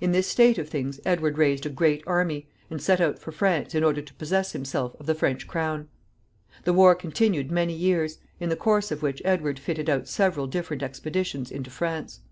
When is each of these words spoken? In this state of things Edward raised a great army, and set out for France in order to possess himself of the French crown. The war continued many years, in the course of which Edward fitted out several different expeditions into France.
In 0.00 0.10
this 0.10 0.26
state 0.26 0.58
of 0.58 0.68
things 0.68 0.98
Edward 1.06 1.38
raised 1.38 1.64
a 1.66 1.70
great 1.70 2.02
army, 2.04 2.48
and 2.68 2.82
set 2.82 3.00
out 3.00 3.20
for 3.20 3.30
France 3.30 3.76
in 3.76 3.84
order 3.84 4.02
to 4.02 4.14
possess 4.14 4.50
himself 4.50 4.96
of 4.98 5.06
the 5.06 5.14
French 5.14 5.46
crown. 5.46 5.86
The 6.64 6.72
war 6.72 6.96
continued 6.96 7.52
many 7.52 7.72
years, 7.74 8.18
in 8.40 8.48
the 8.48 8.56
course 8.56 8.90
of 8.90 9.02
which 9.02 9.22
Edward 9.24 9.60
fitted 9.60 9.88
out 9.88 10.08
several 10.08 10.48
different 10.48 10.82
expeditions 10.82 11.52
into 11.52 11.70
France. 11.70 12.22